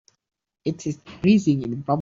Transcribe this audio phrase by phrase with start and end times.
[0.65, 1.87] is it freezing in Prompton